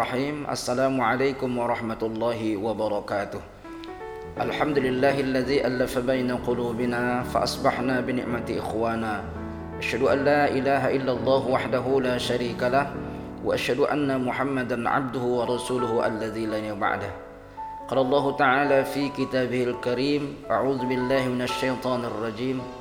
الرحيم. 0.00 0.48
السلام 0.48 0.96
عليكم 0.96 1.50
ورحمة 1.60 2.00
الله 2.00 2.56
وبركاته. 2.56 3.40
الحمد 4.40 4.78
لله 4.80 5.20
الذي 5.20 5.60
ألف 5.60 5.92
بين 6.08 6.40
قلوبنا 6.40 7.28
فأصبحنا 7.28 8.00
بنعمة 8.00 8.48
إخوانا. 8.48 9.14
أشهد 9.76 10.02
أن 10.08 10.18
لا 10.24 10.48
إله 10.48 10.96
إلا 10.96 11.12
الله 11.12 11.42
وحده 11.52 11.84
لا 12.00 12.16
شريك 12.16 12.56
له 12.56 12.96
وأشهد 13.44 13.92
أن 13.92 14.08
محمدا 14.24 14.88
عبده 14.88 15.20
ورسوله 15.20 15.92
الذي 15.92 16.48
لا 16.48 16.72
بعده 16.80 17.12
قال 17.84 17.98
الله 18.00 18.24
تعالى 18.40 18.78
في 18.96 19.12
كتابه 19.12 19.62
الكريم 19.76 20.48
أعوذ 20.48 20.80
بالله 20.88 21.28
من 21.28 21.44
الشيطان 21.44 22.08
الرجيم. 22.08 22.79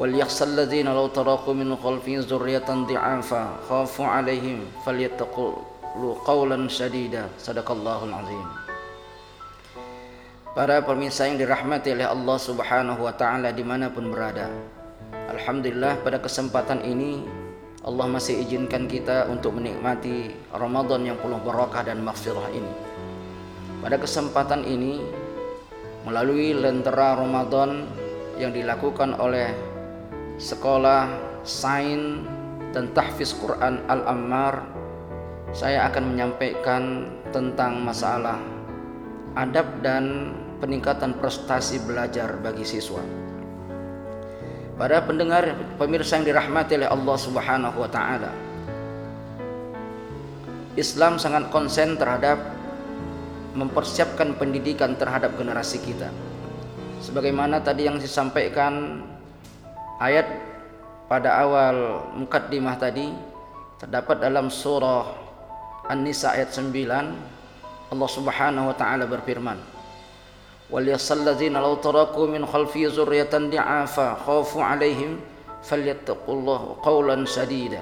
وليخشى 0.00 0.44
الذين 0.44 0.88
لو 0.88 1.12
تركوا 1.12 1.52
من 1.52 1.76
خلفهم 1.76 2.20
ذرية 2.24 2.64
ضعافا 2.64 3.42
خافوا 3.68 4.06
عليهم 4.06 4.58
فليتقوا 4.86 5.52
قولا 6.24 6.58
شديدا 6.68 7.36
صدق 7.36 7.68
الله 7.70 8.00
العظيم 8.04 8.48
Para 10.50 10.82
pemirsa 10.82 11.30
yang 11.30 11.38
dirahmati 11.38 11.94
oleh 11.94 12.10
Allah 12.10 12.34
Subhanahu 12.34 13.06
wa 13.06 13.14
taala 13.14 13.54
dimanapun 13.54 14.10
berada. 14.10 14.50
Alhamdulillah 15.30 16.02
pada 16.02 16.18
kesempatan 16.18 16.82
ini 16.82 17.22
Allah 17.86 18.10
masih 18.10 18.42
izinkan 18.42 18.90
kita 18.90 19.30
untuk 19.30 19.54
menikmati 19.54 20.34
Ramadan 20.50 21.06
yang 21.06 21.22
penuh 21.22 21.38
barakah 21.46 21.86
dan 21.86 22.02
maghfirah 22.02 22.50
ini. 22.50 22.72
Pada 23.78 23.94
kesempatan 23.94 24.66
ini 24.66 24.98
melalui 26.02 26.50
lentera 26.50 27.14
Ramadan 27.14 27.86
yang 28.34 28.50
dilakukan 28.50 29.22
oleh 29.22 29.54
sekolah 30.35 31.07
sain 31.47 32.27
dan 32.75 32.91
tahfiz 32.91 33.31
Quran 33.39 33.79
Al-Ammar 33.87 34.67
saya 35.55 35.87
akan 35.87 36.11
menyampaikan 36.11 37.07
tentang 37.31 37.79
masalah 37.79 38.35
adab 39.39 39.79
dan 39.79 40.35
peningkatan 40.59 41.15
prestasi 41.15 41.79
belajar 41.83 42.35
bagi 42.43 42.67
siswa. 42.67 42.99
Para 44.75 44.99
pendengar 45.07 45.55
pemirsa 45.79 46.19
yang 46.19 46.27
dirahmati 46.27 46.75
oleh 46.75 46.91
Allah 46.91 47.15
Subhanahu 47.15 47.77
wa 47.79 47.87
taala. 47.87 48.31
Islam 50.75 51.15
sangat 51.15 51.47
konsen 51.47 51.95
terhadap 51.95 52.35
mempersiapkan 53.55 54.35
pendidikan 54.35 54.99
terhadap 54.99 55.39
generasi 55.39 55.79
kita. 55.79 56.11
Sebagaimana 56.99 57.63
tadi 57.63 57.87
yang 57.87 57.95
disampaikan 57.95 58.99
Ayat 59.95 60.27
pada 61.07 61.39
awal 61.39 62.03
mukaddimah 62.19 62.75
tadi 62.75 63.07
terdapat 63.79 64.19
dalam 64.19 64.51
surah 64.51 65.07
An-Nisa 65.87 66.35
ayat 66.35 66.51
9 66.51 66.73
Allah 67.93 68.09
Subhanahu 68.09 68.73
wa 68.73 68.75
taala 68.75 69.07
berfirman 69.07 69.55
law 70.67 71.75
taraku 71.77 72.25
min 72.25 72.41
khalfi 72.41 72.89
zurriyatan 72.89 73.53
di'afa 73.53 74.17
khafu 74.25 74.59
'alaihim 74.59 75.21
falyattaqullaha 75.61 76.81
qawlan 76.81 77.29
sadida 77.29 77.79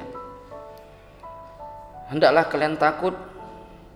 Hendaklah 2.11 2.45
kalian 2.45 2.77
takut 2.77 3.15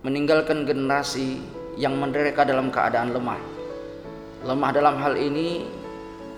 meninggalkan 0.02 0.66
generasi 0.66 1.38
yang 1.78 1.94
mereka 2.02 2.42
dalam 2.42 2.74
keadaan 2.74 3.14
lemah. 3.14 3.38
Lemah 4.42 4.72
dalam 4.74 4.98
hal 4.98 5.14
ini 5.20 5.70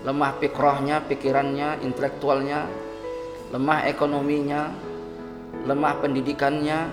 lemah 0.00 0.40
pikrohnya, 0.40 1.04
pikirannya, 1.04 1.84
intelektualnya, 1.84 2.64
lemah 3.52 3.84
ekonominya, 3.84 4.72
lemah 5.68 5.94
pendidikannya, 6.00 6.88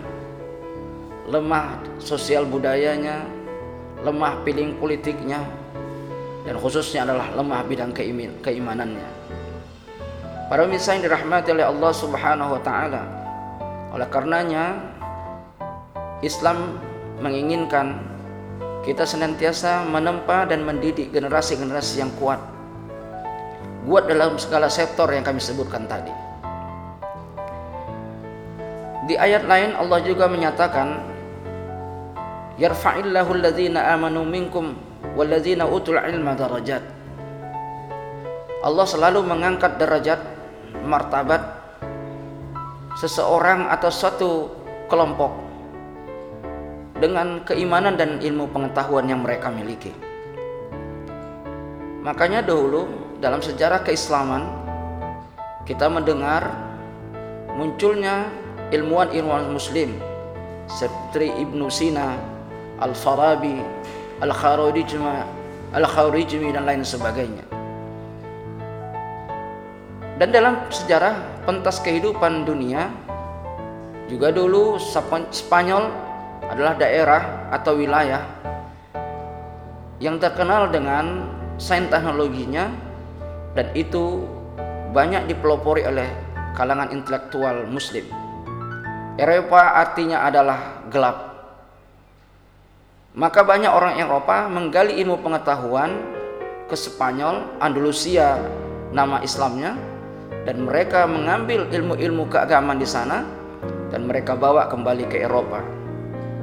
lemah 1.32 1.80
sosial 2.04 2.44
budayanya, 2.44 3.24
lemah 4.04 4.44
piling 4.44 4.76
politiknya, 4.76 5.40
dan 6.44 6.56
khususnya 6.60 7.08
adalah 7.08 7.32
lemah 7.32 7.64
bidang 7.64 7.96
keimanannya. 8.44 9.10
Para 10.48 10.64
pemirsa 10.64 10.96
yang 10.96 11.04
dirahmati 11.08 11.52
oleh 11.52 11.68
Allah 11.68 11.92
Subhanahu 11.92 12.56
wa 12.56 12.62
taala. 12.64 13.04
Oleh 13.92 14.08
karenanya 14.08 14.80
Islam 16.24 16.80
menginginkan 17.20 18.00
kita 18.88 19.04
senantiasa 19.04 19.84
menempa 19.84 20.48
dan 20.48 20.64
mendidik 20.64 21.12
generasi-generasi 21.12 22.00
yang 22.00 22.12
kuat 22.16 22.40
buat 23.88 24.04
dalam 24.12 24.36
segala 24.36 24.68
sektor 24.68 25.08
yang 25.08 25.24
kami 25.24 25.40
sebutkan 25.40 25.88
tadi. 25.88 26.12
Di 29.08 29.16
ayat 29.16 29.48
lain 29.48 29.72
Allah 29.80 30.04
juga 30.04 30.28
menyatakan 30.28 31.00
yarfa'illahu 32.60 33.32
alladhina 33.40 33.96
amanu 33.96 34.28
minkum 34.28 34.76
walladzina 35.16 35.64
utul 35.64 35.96
ilma 35.96 36.36
darajat. 36.36 36.84
Allah 38.68 38.84
selalu 38.84 39.24
mengangkat 39.24 39.80
derajat 39.80 40.20
martabat 40.84 41.40
seseorang 43.00 43.72
atau 43.72 43.88
satu 43.88 44.32
kelompok 44.92 45.32
dengan 47.00 47.46
keimanan 47.48 47.96
dan 47.96 48.20
ilmu 48.20 48.52
pengetahuan 48.52 49.08
yang 49.08 49.24
mereka 49.24 49.48
miliki. 49.48 50.07
Makanya 52.08 52.40
dahulu 52.40 52.88
dalam 53.20 53.44
sejarah 53.44 53.84
keislaman 53.84 54.48
kita 55.68 55.92
mendengar 55.92 56.56
munculnya 57.60 58.32
ilmuwan-ilmuwan 58.72 59.52
muslim 59.52 59.92
seperti 60.72 61.36
Ibnu 61.36 61.68
Sina, 61.68 62.16
Al-Farabi, 62.80 63.60
Al-Khawarijmi, 64.24 65.20
Al-Khawarijmi 65.76 66.56
dan 66.56 66.64
lain 66.64 66.88
sebagainya. 66.88 67.44
Dan 70.16 70.32
dalam 70.32 70.64
sejarah 70.72 71.44
pentas 71.44 71.84
kehidupan 71.84 72.48
dunia 72.48 72.88
juga 74.08 74.32
dulu 74.32 74.80
Spanyol 75.36 75.92
adalah 76.48 76.72
daerah 76.80 77.52
atau 77.52 77.76
wilayah 77.76 78.24
yang 80.00 80.16
terkenal 80.24 80.72
dengan 80.72 81.27
sains 81.58 81.90
teknologinya 81.90 82.70
dan 83.58 83.74
itu 83.74 84.26
banyak 84.94 85.26
dipelopori 85.30 85.84
oleh 85.86 86.08
kalangan 86.54 86.90
intelektual 86.94 87.66
muslim. 87.70 88.06
Eropa 89.18 89.82
artinya 89.82 90.26
adalah 90.30 90.86
gelap. 90.94 91.18
Maka 93.18 93.42
banyak 93.42 93.74
orang 93.74 93.98
Eropa 93.98 94.46
menggali 94.46 95.02
ilmu 95.02 95.18
pengetahuan 95.26 95.98
ke 96.70 96.78
Spanyol, 96.78 97.58
Andalusia 97.58 98.38
nama 98.94 99.18
Islamnya 99.26 99.74
dan 100.46 100.62
mereka 100.62 101.10
mengambil 101.10 101.66
ilmu-ilmu 101.74 102.30
keagamaan 102.30 102.78
di 102.78 102.86
sana 102.86 103.26
dan 103.90 104.06
mereka 104.06 104.38
bawa 104.38 104.70
kembali 104.70 105.10
ke 105.10 105.26
Eropa. 105.26 105.66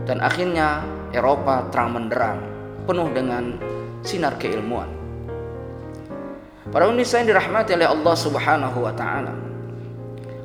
Dan 0.05 0.19
akhirnya 0.19 0.83
Eropa 1.15 1.63
terang 1.71 1.95
menderang 1.95 2.43
penuh 2.91 3.09
dengan 3.15 3.55
sinar 4.03 4.35
keilmuan. 4.37 5.04
Para 6.75 6.91
pemirsa 6.91 7.23
yang 7.23 7.31
dirahmati 7.31 7.71
oleh 7.79 7.87
Allah 7.87 8.15
Subhanahu 8.19 8.83
wa 8.83 8.91
taala. 8.91 9.31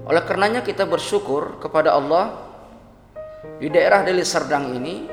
Oleh 0.05 0.21
karenanya 0.29 0.61
kita 0.61 0.85
bersyukur 0.85 1.57
kepada 1.57 1.97
Allah 1.97 2.37
di 3.57 3.65
daerah 3.65 4.05
Deli 4.05 4.21
Serdang 4.21 4.77
ini 4.77 5.09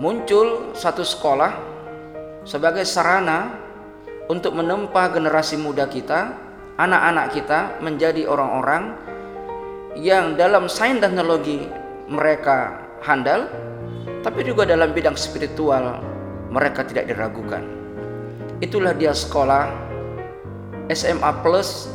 muncul 0.00 0.72
satu 0.72 1.04
sekolah 1.04 1.52
sebagai 2.48 2.88
sarana 2.88 3.52
untuk 4.32 4.56
menempa 4.56 5.12
generasi 5.12 5.60
muda 5.60 5.84
kita, 5.84 6.32
anak-anak 6.80 7.36
kita 7.36 7.60
menjadi 7.84 8.24
orang-orang 8.24 8.96
yang 10.00 10.32
dalam 10.32 10.64
sains 10.64 11.04
dan 11.04 11.12
teknologi 11.12 11.68
mereka 12.08 12.88
handal, 13.04 13.52
tapi 14.24 14.48
juga 14.48 14.64
dalam 14.64 14.96
bidang 14.96 15.12
spiritual 15.12 16.00
mereka 16.48 16.88
tidak 16.88 17.04
diragukan. 17.04 17.60
Itulah 18.64 18.96
dia 18.96 19.12
sekolah 19.12 19.89
SMA 20.90 21.30
Plus 21.46 21.86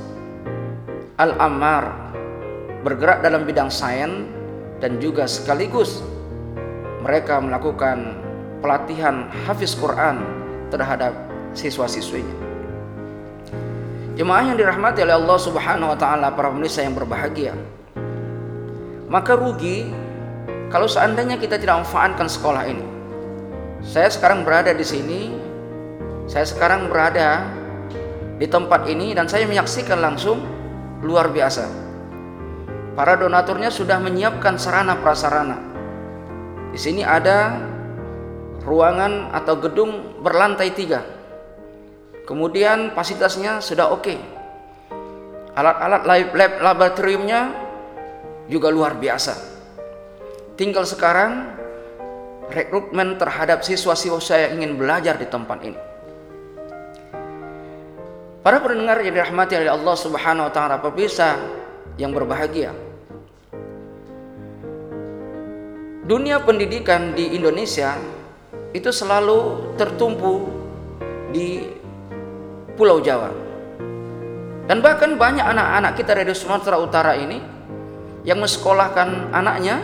Al-Ammar 1.19 2.15
bergerak 2.88 3.19
dalam 3.19 3.44
bidang 3.44 3.68
sains 3.68 4.31
dan 4.80 5.03
juga 5.03 5.27
sekaligus 5.27 6.00
mereka 7.03 7.44
melakukan 7.44 8.15
pelatihan 8.63 9.27
hafiz 9.44 9.75
Quran 9.75 10.24
terhadap 10.71 11.12
siswa-siswinya. 11.51 12.33
Jemaah 14.15 14.47
yang 14.47 14.57
dirahmati 14.57 15.03
oleh 15.03 15.15
Allah 15.19 15.39
Subhanahu 15.44 15.92
wa 15.92 15.97
taala 16.00 16.31
para 16.31 16.47
pemirsa 16.47 16.81
yang 16.88 16.95
berbahagia. 16.95 17.51
Maka 19.12 19.36
rugi 19.36 19.92
kalau 20.71 20.88
seandainya 20.88 21.36
kita 21.36 21.59
tidak 21.59 21.83
memanfaatkan 21.83 22.31
sekolah 22.31 22.63
ini. 22.63 22.86
Saya 23.83 24.07
sekarang 24.07 24.47
berada 24.47 24.71
di 24.71 24.88
sini 24.88 25.36
saya 26.25 26.47
sekarang 26.47 26.89
berada 26.89 27.45
di 28.35 28.47
tempat 28.51 28.87
ini 28.91 29.15
dan 29.15 29.31
saya 29.31 29.47
menyaksikan 29.47 29.99
langsung 29.99 30.43
luar 31.03 31.31
biasa. 31.31 31.87
para 32.95 33.19
donaturnya 33.19 33.67
sudah 33.67 33.99
menyiapkan 33.99 34.55
sarana 34.55 34.95
prasarana. 34.95 35.59
Di 36.71 36.79
sini 36.79 37.03
ada 37.03 37.59
ruangan 38.63 39.35
atau 39.35 39.59
gedung 39.59 40.23
berlantai 40.23 40.71
tiga. 40.71 41.03
Kemudian 42.23 42.95
fasilitasnya 42.95 43.59
sudah 43.59 43.91
oke. 43.91 44.15
Alat-alat 45.59 46.07
lab 46.07 46.51
laboratoriumnya 46.63 47.51
juga 48.47 48.71
luar 48.71 48.95
biasa. 48.95 49.35
Tinggal 50.55 50.87
sekarang 50.87 51.51
rekrutmen 52.47 53.19
terhadap 53.19 53.59
siswa-siswa 53.59 54.39
yang 54.39 54.63
ingin 54.63 54.79
belajar 54.79 55.19
di 55.19 55.27
tempat 55.27 55.59
ini. 55.67 55.94
Para 58.45 58.62
pendengar 58.62 59.01
yang 59.01 59.18
dirahmati 59.18 59.57
oleh 59.57 59.74
Allah 59.74 59.95
Subhanahu 59.97 60.45
wa 60.45 60.53
taala, 60.53 60.77
pemirsa 60.77 61.33
yang 61.97 62.13
berbahagia. 62.13 62.77
Dunia 66.06 66.38
pendidikan 66.45 67.18
di 67.18 67.33
Indonesia 67.33 67.97
itu 68.69 68.94
selalu 68.94 69.74
tertumpu 69.81 70.45
di 71.33 71.65
Pulau 72.77 73.01
Jawa. 73.01 73.33
Dan 74.69 74.77
bahkan 74.77 75.18
banyak 75.18 75.42
anak-anak 75.42 75.97
kita 75.97 76.13
dari 76.13 76.30
Sumatera 76.38 76.77
Utara 76.77 77.18
ini 77.18 77.42
yang 78.30 78.38
mensekolahkan 78.38 79.33
anaknya 79.33 79.81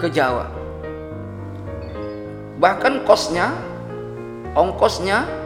ke 0.00 0.08
Jawa. 0.08 0.48
Bahkan 2.56 3.04
kosnya, 3.04 3.52
ongkosnya, 4.56 5.37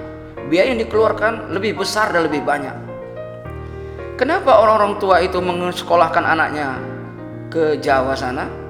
biaya 0.50 0.74
yang 0.74 0.80
dikeluarkan 0.82 1.52
lebih 1.52 1.78
besar 1.78 2.10
dan 2.10 2.26
lebih 2.26 2.42
banyak. 2.42 2.74
Kenapa 4.16 4.62
orang-orang 4.62 5.02
tua 5.02 5.18
itu 5.22 5.42
mensekolahkan 5.42 6.22
anaknya 6.22 6.78
ke 7.50 7.76
Jawa 7.82 8.14
sana? 8.14 8.62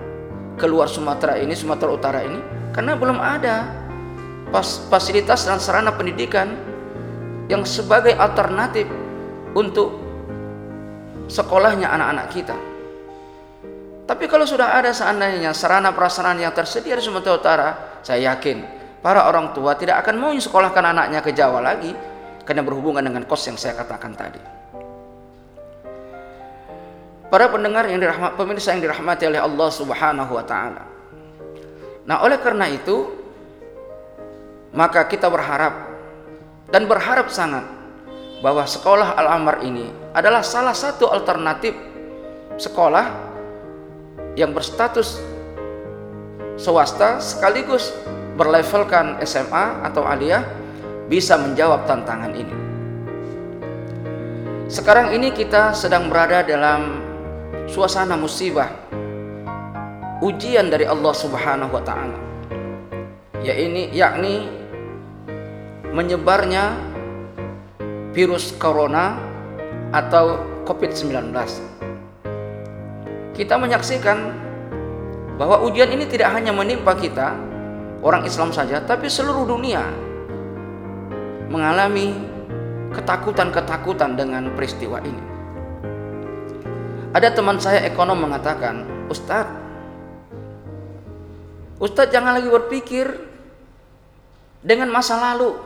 keluar 0.57 0.89
Sumatera 0.89 1.41
ini, 1.41 1.57
Sumatera 1.57 1.91
Utara 1.93 2.21
ini, 2.25 2.39
karena 2.71 2.97
belum 2.97 3.17
ada 3.21 3.69
fasilitas 4.93 5.49
dan 5.49 5.57
sarana 5.57 5.95
pendidikan 5.97 6.53
yang 7.49 7.65
sebagai 7.65 8.13
alternatif 8.17 8.85
untuk 9.57 9.97
sekolahnya 11.29 11.89
anak-anak 11.89 12.27
kita. 12.33 12.57
Tapi 14.03 14.29
kalau 14.29 14.45
sudah 14.45 14.77
ada 14.77 14.93
seandainya 14.93 15.57
sarana 15.57 15.95
prasarana 15.95 16.43
yang 16.45 16.53
tersedia 16.53 16.99
di 16.99 17.03
Sumatera 17.03 17.35
Utara, 17.39 17.69
saya 18.05 18.35
yakin 18.35 18.82
para 19.03 19.27
orang 19.27 19.51
tua 19.51 19.75
tidak 19.75 20.01
akan 20.07 20.15
mau 20.17 20.31
sekolahkan 20.33 20.95
anaknya 20.95 21.21
ke 21.21 21.35
Jawa 21.35 21.59
lagi 21.59 21.91
karena 22.47 22.63
berhubungan 22.63 23.03
dengan 23.03 23.27
kos 23.27 23.51
yang 23.51 23.59
saya 23.59 23.75
katakan 23.75 24.15
tadi. 24.15 24.41
Para 27.29 27.49
pendengar 27.49 27.89
yang 27.89 27.99
dirahmat 27.99 28.39
pemirsa 28.39 28.77
yang 28.77 28.85
dirahmati 28.85 29.25
oleh 29.27 29.41
Allah 29.41 29.69
Subhanahu 29.73 30.33
wa 30.37 30.45
taala. 30.45 30.85
Nah, 32.05 32.21
oleh 32.23 32.39
karena 32.39 32.69
itu 32.69 33.09
maka 34.73 35.05
kita 35.09 35.29
berharap 35.29 35.91
dan 36.73 36.89
berharap 36.89 37.29
sangat 37.29 37.65
bahwa 38.43 38.67
sekolah 38.67 39.15
Al-Amar 39.17 39.63
ini 39.63 39.87
adalah 40.13 40.43
salah 40.43 40.75
satu 40.75 41.09
alternatif 41.09 41.73
sekolah 42.59 43.07
yang 44.37 44.53
berstatus 44.53 45.21
swasta 46.57 47.21
sekaligus 47.21 47.95
berlevelkan 48.37 49.21
SMA 49.25 49.87
atau 49.87 50.05
aliyah 50.05 50.45
bisa 51.09 51.37
menjawab 51.37 51.85
tantangan 51.85 52.33
ini. 52.33 52.57
Sekarang 54.73 55.13
ini 55.13 55.35
kita 55.37 55.77
sedang 55.77 56.09
berada 56.09 56.41
dalam 56.41 57.03
suasana 57.69 58.17
musibah 58.17 58.69
ujian 60.23 60.71
dari 60.71 60.87
Allah 60.87 61.13
Subhanahu 61.13 61.75
wa 61.75 61.83
taala 61.83 62.19
ya 63.43 63.59
ini 63.59 63.91
yakni 63.91 64.47
menyebarnya 65.91 66.79
virus 68.15 68.55
corona 68.57 69.19
atau 69.91 70.39
COVID-19 70.65 71.35
kita 73.35 73.55
menyaksikan 73.59 74.31
bahwa 75.37 75.65
ujian 75.67 75.91
ini 75.91 76.07
tidak 76.07 76.31
hanya 76.33 76.55
menimpa 76.55 76.95
kita 76.95 77.35
orang 78.03 78.27
Islam 78.27 78.51
saja 78.51 78.83
tapi 78.83 79.07
seluruh 79.07 79.47
dunia 79.47 79.87
mengalami 81.49 82.19
ketakutan-ketakutan 82.93 84.19
dengan 84.19 84.53
peristiwa 84.53 85.01
ini 85.01 85.33
ada 87.13 87.29
teman 87.29 87.61
saya 87.61 87.85
ekonom 87.85 88.25
mengatakan, 88.25 88.89
Ustadz, 89.13 89.53
Ustadz 91.77 92.09
jangan 92.09 92.41
lagi 92.41 92.49
berpikir 92.49 93.05
dengan 94.65 94.89
masa 94.89 95.21
lalu. 95.21 95.61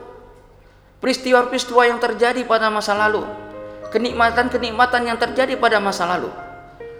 Peristiwa-peristiwa 0.98 1.86
yang 1.86 2.02
terjadi 2.02 2.42
pada 2.42 2.66
masa 2.66 2.98
lalu. 2.98 3.22
Kenikmatan-kenikmatan 3.94 5.06
yang 5.06 5.22
terjadi 5.22 5.54
pada 5.54 5.78
masa 5.78 6.10
lalu. 6.10 6.34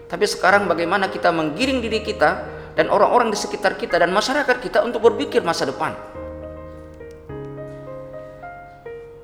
Tapi 0.06 0.22
sekarang 0.30 0.70
bagaimana 0.70 1.10
kita 1.10 1.34
menggiring 1.34 1.82
diri 1.82 2.06
kita 2.06 2.46
dan 2.76 2.92
orang-orang 2.92 3.32
di 3.32 3.38
sekitar 3.40 3.80
kita 3.80 3.96
dan 3.96 4.12
masyarakat 4.12 4.56
kita 4.60 4.84
untuk 4.84 5.00
berpikir 5.08 5.40
masa 5.40 5.64
depan. 5.64 5.96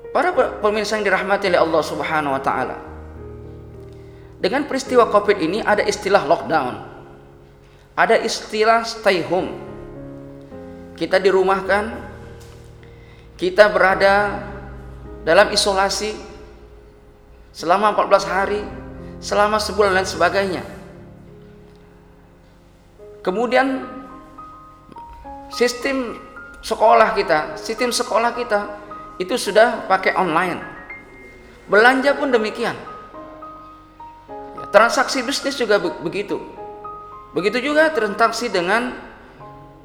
Para 0.09 0.33
pemirsa 0.33 0.97
yang 0.97 1.05
dirahmati 1.05 1.53
oleh 1.53 1.61
Allah 1.61 1.81
Subhanahu 1.85 2.33
wa 2.33 2.41
taala. 2.41 2.77
Dengan 4.41 4.65
peristiwa 4.65 5.07
Covid 5.07 5.37
ini 5.39 5.61
ada 5.61 5.85
istilah 5.85 6.25
lockdown. 6.25 6.75
Ada 7.93 8.19
istilah 8.25 8.81
stay 8.83 9.21
home. 9.21 9.53
Kita 10.97 11.21
dirumahkan, 11.21 11.93
kita 13.37 13.69
berada 13.69 14.41
dalam 15.21 15.53
isolasi 15.53 16.13
selama 17.53 17.93
14 17.93 18.25
hari, 18.25 18.61
selama 19.21 19.61
sebulan 19.61 19.93
dan 19.97 20.05
sebagainya. 20.09 20.72
Kemudian 23.23 23.87
sistem 25.47 26.19
sekolah 26.59 27.15
kita, 27.15 27.55
sistem 27.55 27.95
sekolah 27.95 28.35
kita 28.35 28.67
itu 29.15 29.39
sudah 29.39 29.87
pakai 29.87 30.11
online. 30.19 30.59
Belanja 31.71 32.19
pun 32.19 32.35
demikian. 32.35 32.75
Transaksi 34.75 35.23
bisnis 35.23 35.55
juga 35.55 35.79
begitu. 35.79 36.41
Begitu 37.31 37.71
juga 37.71 37.87
transaksi 37.95 38.51
dengan 38.51 38.91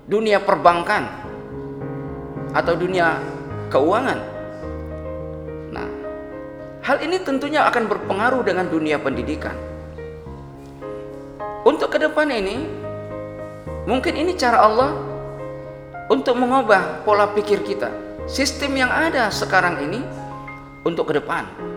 dunia 0.08 0.42
perbankan 0.42 1.06
atau 2.56 2.74
dunia 2.74 3.20
keuangan. 3.70 4.18
Nah, 5.70 5.88
hal 6.82 6.96
ini 7.04 7.20
tentunya 7.20 7.68
akan 7.68 7.86
berpengaruh 7.86 8.42
dengan 8.42 8.66
dunia 8.66 8.98
pendidikan. 8.98 9.54
Untuk 11.68 11.92
ke 11.92 12.00
depan 12.00 12.32
ini, 12.32 12.77
mungkin 13.88 14.12
ini 14.12 14.36
cara 14.36 14.60
Allah 14.60 14.92
untuk 16.12 16.36
mengubah 16.36 17.02
pola 17.08 17.32
pikir 17.32 17.64
kita. 17.64 17.88
Sistem 18.28 18.76
yang 18.76 18.92
ada 18.92 19.32
sekarang 19.32 19.80
ini 19.88 20.04
untuk 20.84 21.08
ke 21.08 21.16
depan. 21.16 21.68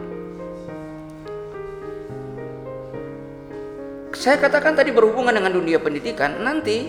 saya 4.21 4.37
katakan 4.37 4.77
tadi 4.77 4.93
berhubungan 4.93 5.33
dengan 5.33 5.49
dunia 5.49 5.81
pendidikan, 5.81 6.45
nanti 6.45 6.85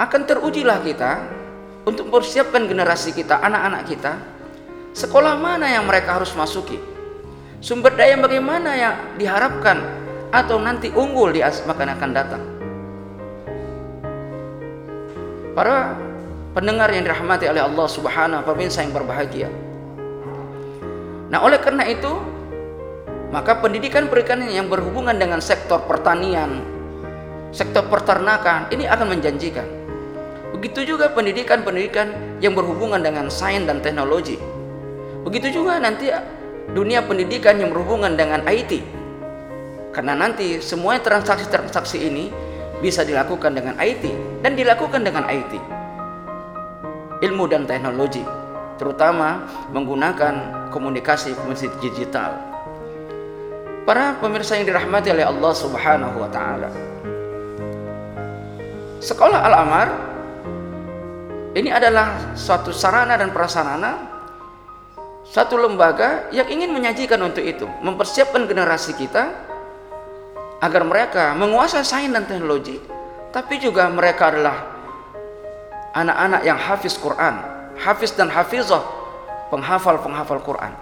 akan 0.00 0.24
terujilah 0.24 0.80
kita 0.80 1.20
untuk 1.84 2.08
mempersiapkan 2.08 2.64
generasi 2.64 3.12
kita, 3.12 3.44
anak-anak 3.44 3.84
kita, 3.84 4.16
sekolah 4.96 5.36
mana 5.36 5.68
yang 5.68 5.84
mereka 5.84 6.16
harus 6.16 6.32
masuki, 6.32 6.80
sumber 7.60 7.92
daya 7.92 8.16
bagaimana 8.16 8.72
yang 8.72 8.94
diharapkan 9.20 9.84
atau 10.32 10.56
nanti 10.56 10.88
unggul 10.96 11.28
di 11.36 11.44
akan 11.44 11.88
akan 11.92 12.10
datang. 12.16 12.55
Para 15.56 15.96
pendengar 16.52 16.92
yang 16.92 17.08
dirahmati 17.08 17.48
oleh 17.48 17.64
Allah 17.64 17.88
Subhanahu 17.88 18.44
wa 18.44 18.44
taala 18.44 18.68
yang 18.68 18.92
berbahagia. 18.92 19.48
Nah, 21.32 21.40
oleh 21.40 21.56
karena 21.56 21.88
itu 21.88 22.12
maka 23.32 23.56
pendidikan 23.58 24.06
perikanan 24.12 24.52
yang 24.52 24.68
berhubungan 24.68 25.16
dengan 25.16 25.40
sektor 25.40 25.80
pertanian, 25.88 26.60
sektor 27.56 27.88
peternakan 27.88 28.68
ini 28.68 28.84
akan 28.84 29.16
menjanjikan. 29.16 29.64
Begitu 30.52 30.92
juga 30.94 31.08
pendidikan-pendidikan 31.16 32.38
yang 32.44 32.52
berhubungan 32.52 33.00
dengan 33.00 33.32
sains 33.32 33.64
dan 33.64 33.80
teknologi. 33.80 34.36
Begitu 35.24 35.56
juga 35.64 35.80
nanti 35.80 36.12
dunia 36.70 37.00
pendidikan 37.00 37.56
yang 37.56 37.72
berhubungan 37.72 38.12
dengan 38.14 38.44
IT. 38.44 38.84
Karena 39.90 40.12
nanti 40.12 40.60
semua 40.60 41.00
transaksi-transaksi 41.00 41.98
ini 42.04 42.28
bisa 42.80 43.02
dilakukan 43.02 43.56
dengan 43.56 43.74
IT 43.80 44.04
dan 44.44 44.52
dilakukan 44.52 45.00
dengan 45.00 45.24
IT. 45.28 45.56
Ilmu 47.24 47.48
dan 47.48 47.64
teknologi, 47.64 48.20
terutama 48.76 49.48
menggunakan 49.72 50.68
komunikasi 50.68 51.32
komunikasi 51.32 51.72
digital. 51.80 52.36
Para 53.88 54.18
pemirsa 54.20 54.58
yang 54.58 54.66
dirahmati 54.68 55.14
oleh 55.14 55.24
Allah 55.24 55.52
Subhanahu 55.56 56.16
wa 56.20 56.28
taala. 56.28 56.68
Sekolah 59.00 59.40
Al-Amar 59.46 59.88
ini 61.56 61.72
adalah 61.72 62.36
suatu 62.36 62.74
sarana 62.74 63.16
dan 63.16 63.32
prasarana 63.32 64.16
satu 65.24 65.56
lembaga 65.56 66.28
yang 66.30 66.46
ingin 66.52 66.70
menyajikan 66.70 67.18
untuk 67.24 67.42
itu, 67.42 67.64
mempersiapkan 67.80 68.44
generasi 68.44 68.94
kita 68.94 69.32
agar 70.60 70.82
mereka 70.88 71.36
menguasai 71.36 71.84
sains 71.84 72.12
dan 72.12 72.24
teknologi, 72.24 72.80
tapi 73.32 73.60
juga 73.60 73.88
mereka 73.92 74.32
adalah 74.32 74.56
anak-anak 75.92 76.42
yang 76.44 76.56
hafiz 76.56 76.96
Quran, 76.96 77.34
hafiz 77.76 78.12
dan 78.16 78.32
hafizah, 78.32 78.80
penghafal-penghafal 79.52 80.40
Quran. 80.40 80.72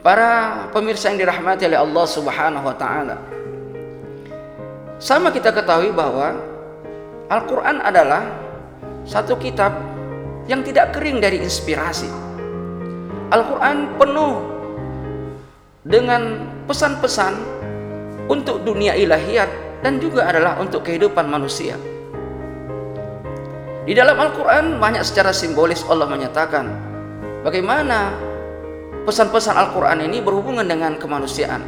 Para 0.00 0.64
pemirsa 0.72 1.12
yang 1.12 1.20
dirahmati 1.20 1.68
oleh 1.68 1.76
Allah 1.76 2.06
Subhanahu 2.08 2.64
wa 2.64 2.76
taala. 2.78 3.16
Sama 4.96 5.28
kita 5.28 5.52
ketahui 5.52 5.92
bahwa 5.92 6.40
Al-Qur'an 7.30 7.84
adalah 7.84 8.26
satu 9.04 9.38
kitab 9.38 9.70
yang 10.50 10.64
tidak 10.66 10.96
kering 10.96 11.20
dari 11.22 11.38
inspirasi. 11.38 12.08
Al-Qur'an 13.30 13.94
penuh 14.00 14.34
dengan 15.84 16.48
pesan-pesan 16.66 17.59
untuk 18.30 18.62
dunia 18.62 18.94
ilahiyat 18.94 19.50
dan 19.82 19.98
juga 19.98 20.30
adalah 20.30 20.62
untuk 20.62 20.86
kehidupan 20.86 21.26
manusia. 21.26 21.74
Di 23.82 23.90
dalam 23.90 24.14
Al-Quran 24.14 24.78
banyak 24.78 25.02
secara 25.02 25.34
simbolis 25.34 25.82
Allah 25.90 26.06
menyatakan 26.06 26.70
bagaimana 27.42 28.14
pesan-pesan 29.02 29.58
Al-Quran 29.58 30.06
ini 30.06 30.22
berhubungan 30.22 30.62
dengan 30.62 30.94
kemanusiaan 30.94 31.58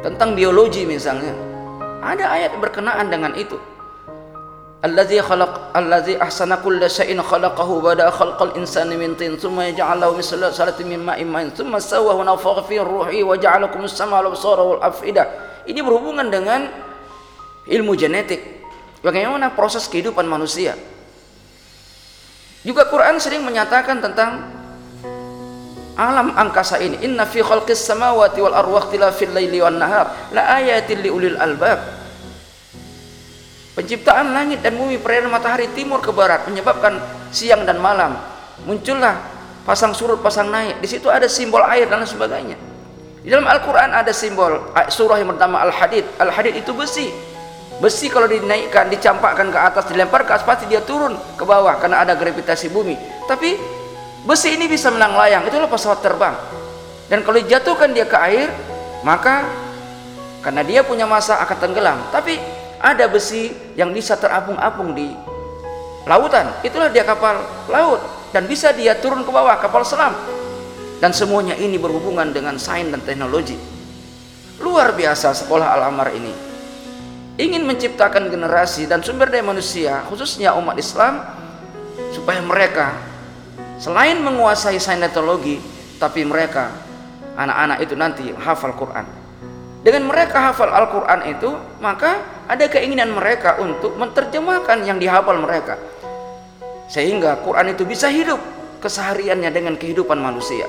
tentang 0.00 0.32
biologi 0.32 0.88
misalnya 0.88 1.36
ada 2.00 2.32
ayat 2.32 2.56
berkenaan 2.56 3.12
dengan 3.12 3.36
itu 3.36 3.60
Ahsana 4.82 6.58
kulla 6.58 6.90
shay'in 6.90 7.22
khalaqahu 7.22 7.78
bada 7.78 8.10
khalqal 8.10 8.58
insani 8.58 8.98
min 8.98 9.14
tin 9.14 9.38
thumma 9.38 9.70
ja'alahu 9.70 10.18
misla 10.18 10.50
salatin 10.50 10.90
min 10.90 10.98
ma'in 11.06 11.30
main 11.30 11.54
thumma 11.54 11.78
sawwahu 11.78 12.26
nafakha 12.26 12.66
fi 12.66 12.82
ruhi 12.82 13.22
wa 13.22 13.38
ja'alakum 13.38 13.86
as-sam'a 13.86 14.18
wal 14.18 14.34
absara 14.34 14.62
wal 14.66 14.82
afida. 14.82 15.30
Ini 15.70 15.78
berhubungan 15.86 16.26
dengan 16.34 16.66
ilmu 17.70 17.94
genetik. 17.94 18.42
Bagaimana 19.06 19.54
proses 19.54 19.86
kehidupan 19.86 20.26
manusia? 20.26 20.74
Juga 22.66 22.82
Quran 22.90 23.22
sering 23.22 23.46
menyatakan 23.46 24.02
tentang 24.02 24.50
alam 25.94 26.34
angkasa 26.34 26.82
ini. 26.82 27.06
Inna 27.06 27.22
fi 27.22 27.38
khalqis 27.38 27.86
samawati 27.86 28.42
wal 28.42 28.58
ardi 28.58 28.98
fil 29.14 29.30
laili 29.30 29.62
wan 29.62 29.78
nahar. 29.78 30.34
La 30.34 30.58
ayatin 30.58 31.06
li 31.06 31.10
ulil 31.10 31.38
albab 31.38 32.01
penciptaan 33.72 34.36
langit 34.36 34.60
dan 34.60 34.76
bumi 34.76 35.00
perairan 35.00 35.32
matahari 35.32 35.68
timur 35.72 35.98
ke 35.98 36.12
barat 36.12 36.44
menyebabkan 36.48 37.00
siang 37.32 37.64
dan 37.64 37.80
malam. 37.80 38.16
Muncullah 38.68 39.18
pasang 39.64 39.96
surut 39.96 40.20
pasang 40.20 40.52
naik. 40.52 40.80
Di 40.80 40.88
situ 40.88 41.08
ada 41.08 41.26
simbol 41.26 41.64
air 41.64 41.88
dan 41.88 42.04
sebagainya. 42.04 42.56
Di 43.22 43.30
dalam 43.30 43.46
Al-Quran 43.46 43.94
ada 43.94 44.10
simbol 44.10 44.74
surah 44.74 45.16
yang 45.22 45.30
pertama 45.34 45.62
Al-Hadid. 45.62 46.04
Al-Hadid 46.18 46.58
itu 46.58 46.74
besi. 46.74 47.08
Besi 47.80 48.06
kalau 48.12 48.30
dinaikkan 48.30 48.86
dicampakkan 48.92 49.50
ke 49.50 49.58
atas 49.58 49.84
dilempar 49.90 50.22
ke 50.22 50.30
atas 50.36 50.46
pasti 50.46 50.70
dia 50.70 50.84
turun 50.84 51.18
ke 51.34 51.42
bawah 51.42 51.78
karena 51.82 52.04
ada 52.04 52.14
gravitasi 52.14 52.70
bumi. 52.70 52.94
Tapi 53.26 53.58
Besi 54.22 54.54
ini 54.54 54.70
bisa 54.70 54.86
melayang, 54.94 55.42
itulah 55.50 55.66
pesawat 55.66 55.98
terbang. 55.98 56.38
Dan 57.10 57.26
kalau 57.26 57.42
dijatuhkan 57.42 57.90
dia 57.90 58.06
ke 58.06 58.14
air, 58.14 58.46
maka 59.02 59.42
karena 60.46 60.62
dia 60.62 60.86
punya 60.86 61.10
masa 61.10 61.42
akan 61.42 61.58
tenggelam. 61.58 61.98
Tapi 62.14 62.38
ada 62.82 63.06
besi 63.06 63.54
yang 63.78 63.94
bisa 63.94 64.18
terapung-apung 64.18 64.92
di 64.92 65.14
lautan. 66.04 66.50
Itulah 66.66 66.90
dia 66.90 67.06
kapal 67.06 67.38
laut 67.70 68.02
dan 68.34 68.50
bisa 68.50 68.74
dia 68.74 68.98
turun 68.98 69.22
ke 69.22 69.30
bawah 69.30 69.54
kapal 69.62 69.86
selam. 69.86 70.12
Dan 70.98 71.14
semuanya 71.14 71.54
ini 71.58 71.78
berhubungan 71.78 72.30
dengan 72.34 72.58
sains 72.58 72.90
dan 72.90 73.02
teknologi. 73.02 73.58
Luar 74.62 74.94
biasa 74.94 75.34
sekolah 75.34 75.78
Al-Amar 75.78 76.14
ini. 76.14 76.30
Ingin 77.38 77.66
menciptakan 77.66 78.30
generasi 78.30 78.86
dan 78.86 79.02
sumber 79.02 79.26
daya 79.26 79.42
manusia, 79.42 80.04
khususnya 80.06 80.54
umat 80.54 80.78
Islam, 80.78 81.18
supaya 82.14 82.38
mereka 82.44 82.94
selain 83.82 84.20
menguasai 84.22 84.78
sains 84.78 85.02
teknologi 85.02 85.58
tapi 85.98 86.22
mereka 86.22 86.70
anak-anak 87.34 87.78
itu 87.82 87.94
nanti 87.98 88.24
hafal 88.36 88.76
Quran 88.78 89.06
dengan 89.82 90.06
mereka 90.06 90.52
hafal 90.52 90.70
Al-Quran 90.70 91.20
itu 91.26 91.50
maka 91.82 92.22
ada 92.48 92.64
keinginan 92.66 93.14
mereka 93.14 93.58
untuk 93.62 93.94
menerjemahkan 93.98 94.82
yang 94.82 94.98
dihafal 94.98 95.38
mereka. 95.38 95.78
Sehingga 96.90 97.40
Quran 97.40 97.72
itu 97.72 97.86
bisa 97.86 98.10
hidup 98.10 98.38
kesehariannya 98.82 99.50
dengan 99.54 99.74
kehidupan 99.78 100.18
manusia. 100.18 100.66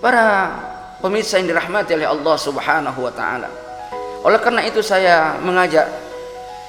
Para 0.00 0.54
pemirsa 0.98 1.38
yang 1.38 1.54
dirahmati 1.54 1.94
oleh 1.94 2.08
Allah 2.08 2.36
subhanahu 2.38 2.98
wa 3.04 3.12
ta'ala. 3.12 3.50
Oleh 4.26 4.40
karena 4.42 4.66
itu 4.66 4.82
saya 4.82 5.38
mengajak 5.38 5.86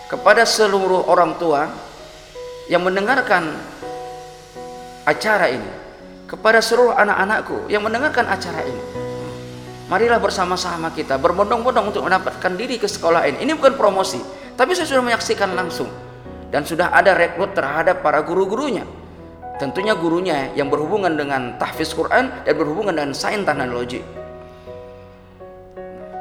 kepada 0.09 0.45
seluruh 0.45 1.05
orang 1.09 1.37
tua 1.37 1.69
yang 2.69 2.85
mendengarkan 2.85 3.57
acara 5.05 5.49
ini 5.49 5.71
kepada 6.29 6.61
seluruh 6.61 6.93
anak-anakku 6.93 7.65
yang 7.73 7.81
mendengarkan 7.81 8.29
acara 8.29 8.61
ini. 8.61 8.98
Marilah 9.89 10.21
bersama-sama 10.21 10.93
kita 10.93 11.17
berbondong-bondong 11.17 11.89
untuk 11.89 12.05
mendapatkan 12.05 12.53
diri 12.53 12.77
ke 12.77 12.85
sekolah 12.85 13.25
ini. 13.25 13.41
Ini 13.41 13.57
bukan 13.57 13.73
promosi, 13.73 14.21
tapi 14.53 14.77
saya 14.77 14.85
sudah 14.85 15.01
menyaksikan 15.01 15.57
langsung 15.57 15.89
dan 16.53 16.61
sudah 16.61 16.93
ada 16.93 17.17
rekrut 17.17 17.57
terhadap 17.57 18.05
para 18.05 18.21
guru-gurunya. 18.21 18.85
Tentunya 19.57 19.97
gurunya 19.97 20.53
yang 20.53 20.69
berhubungan 20.69 21.17
dengan 21.17 21.57
tahfiz 21.57 21.97
Quran 21.97 22.29
dan 22.45 22.53
berhubungan 22.53 22.93
dengan 22.93 23.17
sains 23.17 23.41
teknologi. 23.41 24.05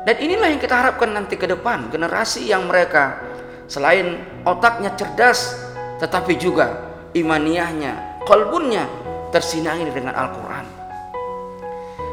Dan 0.08 0.16
inilah 0.16 0.48
yang 0.48 0.60
kita 0.64 0.72
harapkan 0.72 1.12
nanti 1.12 1.36
ke 1.36 1.44
depan, 1.44 1.92
generasi 1.92 2.48
yang 2.48 2.64
mereka 2.64 3.20
selain 3.68 4.16
otaknya 4.48 4.96
cerdas, 4.96 5.60
tetapi 6.00 6.40
juga 6.40 6.72
imaniahnya 7.12 8.24
kolbunnya 8.24 8.88
tersinari 9.28 9.84
dengan 9.92 10.16
Al-Quran. 10.16 10.57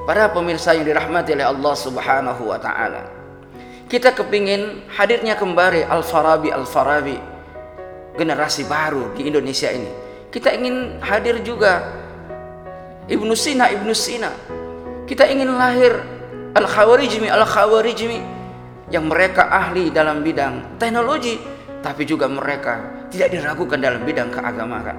Para 0.05 0.29
pemirsa 0.29 0.77
yang 0.77 0.85
dirahmati 0.85 1.33
oleh 1.33 1.49
Allah 1.49 1.73
Subhanahu 1.73 2.53
wa 2.53 2.61
Ta'ala, 2.61 3.09
kita 3.89 4.13
kepingin 4.13 4.85
hadirnya 4.93 5.33
kembali 5.33 5.81
Al-Farabi 5.81 6.53
Al-Farabi, 6.53 7.17
generasi 8.13 8.69
baru 8.69 9.17
di 9.17 9.25
Indonesia 9.25 9.65
ini. 9.73 9.89
Kita 10.29 10.53
ingin 10.53 11.01
hadir 11.01 11.41
juga 11.41 11.89
Ibnu 13.09 13.33
Sina 13.33 13.73
Ibnu 13.73 13.97
Sina. 13.97 14.29
Kita 15.09 15.25
ingin 15.25 15.49
lahir 15.57 15.97
Al-Khawarijmi 16.53 17.25
Al-Khawarijmi 17.25 18.19
yang 18.93 19.09
mereka 19.09 19.49
ahli 19.49 19.89
dalam 19.89 20.21
bidang 20.21 20.77
teknologi 20.77 21.41
tapi 21.81 22.05
juga 22.05 22.29
mereka 22.29 23.09
tidak 23.09 23.33
diragukan 23.33 23.81
dalam 23.81 24.05
bidang 24.05 24.29
keagamaan. 24.29 24.97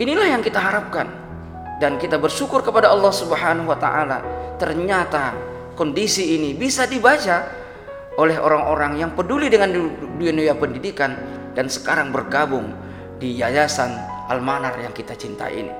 Inilah 0.00 0.36
yang 0.36 0.40
kita 0.40 0.56
harapkan 0.56 1.27
dan 1.78 1.96
kita 1.96 2.18
bersyukur 2.18 2.60
kepada 2.60 2.90
Allah 2.90 3.14
Subhanahu 3.14 3.70
wa 3.70 3.78
taala. 3.78 4.18
Ternyata 4.58 5.34
kondisi 5.78 6.34
ini 6.34 6.54
bisa 6.54 6.84
dibaca 6.90 7.46
oleh 8.18 8.34
orang-orang 8.34 8.98
yang 8.98 9.10
peduli 9.14 9.46
dengan 9.46 9.70
dunia 10.18 10.54
pendidikan 10.58 11.14
dan 11.54 11.70
sekarang 11.70 12.10
bergabung 12.10 12.74
di 13.22 13.38
Yayasan 13.38 13.94
Al-Manar 14.26 14.74
yang 14.82 14.90
kita 14.90 15.14
cintai 15.14 15.54
ini. 15.62 15.74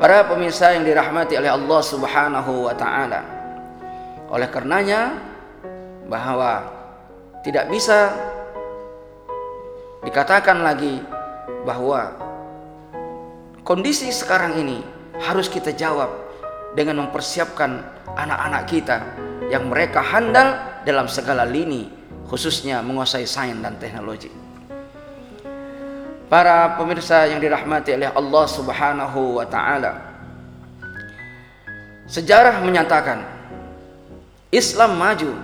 Para 0.00 0.24
pemirsa 0.24 0.72
yang 0.76 0.84
dirahmati 0.84 1.36
oleh 1.36 1.52
Allah 1.52 1.80
Subhanahu 1.80 2.68
wa 2.68 2.74
taala. 2.76 3.20
Oleh 4.32 4.48
karenanya 4.48 5.12
bahwa 6.08 6.64
tidak 7.44 7.68
bisa 7.68 8.12
dikatakan 10.04 10.64
lagi 10.64 11.00
bahwa 11.64 12.25
kondisi 13.66 14.14
sekarang 14.14 14.62
ini 14.62 14.78
harus 15.18 15.50
kita 15.50 15.74
jawab 15.74 16.06
dengan 16.78 17.02
mempersiapkan 17.02 17.82
anak-anak 18.14 18.62
kita 18.70 18.96
yang 19.50 19.66
mereka 19.66 19.98
handal 19.98 20.54
dalam 20.86 21.10
segala 21.10 21.42
lini 21.42 21.90
khususnya 22.30 22.78
menguasai 22.86 23.26
sains 23.26 23.58
dan 23.58 23.74
teknologi. 23.82 24.30
Para 26.30 26.78
pemirsa 26.78 27.26
yang 27.26 27.42
dirahmati 27.42 27.90
oleh 27.94 28.10
Allah 28.10 28.44
Subhanahu 28.46 29.42
wa 29.42 29.46
taala. 29.46 29.92
Sejarah 32.06 32.62
menyatakan 32.62 33.18
Islam 34.54 34.94
maju 34.94 35.34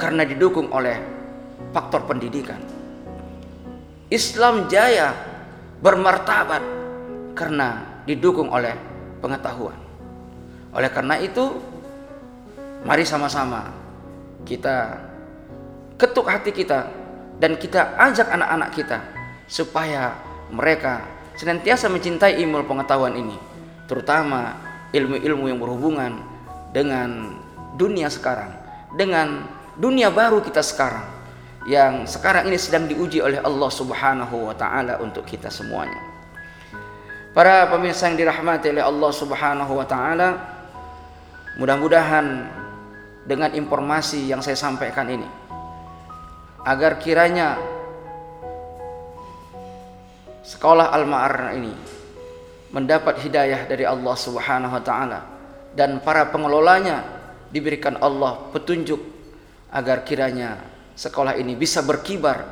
karena 0.00 0.24
didukung 0.24 0.72
oleh 0.72 0.96
faktor 1.72 2.08
pendidikan. 2.08 2.60
Islam 4.08 4.68
jaya 4.72 5.12
bermartabat 5.80 6.85
karena 7.36 7.84
didukung 8.08 8.48
oleh 8.48 8.72
pengetahuan. 9.20 9.76
Oleh 10.72 10.88
karena 10.88 11.20
itu, 11.20 11.60
mari 12.88 13.04
sama-sama 13.04 13.70
kita 14.48 14.96
ketuk 16.00 16.26
hati 16.28 16.50
kita 16.56 16.88
dan 17.36 17.60
kita 17.60 17.96
ajak 18.00 18.32
anak-anak 18.32 18.70
kita 18.72 18.98
supaya 19.44 20.16
mereka 20.48 21.04
senantiasa 21.36 21.92
mencintai 21.92 22.40
ilmu 22.40 22.64
pengetahuan 22.64 23.12
ini, 23.12 23.36
terutama 23.84 24.56
ilmu-ilmu 24.96 25.44
yang 25.52 25.60
berhubungan 25.60 26.12
dengan 26.72 27.36
dunia 27.76 28.08
sekarang, 28.08 28.56
dengan 28.96 29.44
dunia 29.76 30.08
baru 30.08 30.40
kita 30.40 30.64
sekarang 30.64 31.04
yang 31.66 32.06
sekarang 32.06 32.46
ini 32.48 32.56
sedang 32.56 32.86
diuji 32.86 33.18
oleh 33.18 33.42
Allah 33.42 33.68
Subhanahu 33.68 34.48
wa 34.48 34.54
taala 34.54 35.02
untuk 35.02 35.26
kita 35.26 35.50
semuanya. 35.50 36.15
Para 37.36 37.68
pemirsa 37.68 38.08
yang 38.08 38.16
dirahmati 38.16 38.72
oleh 38.72 38.80
Allah 38.80 39.12
Subhanahu 39.12 39.76
wa 39.76 39.84
taala, 39.84 40.40
mudah-mudahan 41.60 42.48
dengan 43.28 43.52
informasi 43.52 44.24
yang 44.24 44.40
saya 44.40 44.56
sampaikan 44.56 45.04
ini 45.04 45.28
agar 46.64 46.96
kiranya 46.96 47.60
sekolah 50.48 50.88
Al-Ma'ar 50.96 51.52
ini 51.60 51.76
mendapat 52.72 53.20
hidayah 53.20 53.68
dari 53.68 53.84
Allah 53.84 54.16
Subhanahu 54.16 54.72
wa 54.72 54.80
taala 54.80 55.20
dan 55.76 56.00
para 56.00 56.32
pengelolanya 56.32 57.04
diberikan 57.52 58.00
Allah 58.00 58.48
petunjuk 58.48 59.04
agar 59.76 60.08
kiranya 60.08 60.56
sekolah 60.96 61.36
ini 61.36 61.52
bisa 61.52 61.84
berkibar 61.84 62.48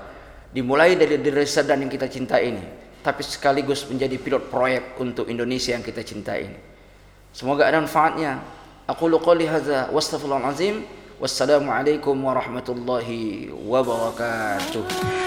dimulai 0.53 0.93
dari 0.93 1.17
desa 1.17 1.65
dan 1.65 1.81
yang 1.81 1.89
kita 1.89 2.05
cinta 2.05 2.37
ini 2.37 2.85
tapi 3.05 3.21
sekaligus 3.21 3.85
menjadi 3.85 4.17
pilot 4.17 4.49
proyek 4.49 4.97
untuk 4.97 5.29
Indonesia 5.29 5.77
yang 5.77 5.85
kita 5.85 6.01
cintai 6.01 6.49
ini. 6.49 6.61
Semoga 7.37 7.69
ada 7.69 7.85
manfaatnya. 7.85 8.41
Aku 8.89 9.13
qouli 9.21 9.45
hadza 9.45 9.93
wastaghfirullah 9.93 10.49
azim. 10.49 10.89
Wassalamualaikum 11.21 12.17
warahmatullahi 12.17 13.53
wabarakatuh. 13.53 15.24